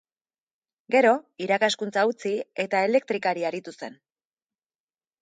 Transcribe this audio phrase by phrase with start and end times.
[0.95, 1.11] Gero,
[1.49, 2.33] irakaskuntza utzi
[2.67, 4.05] eta elektrikari aritu zen.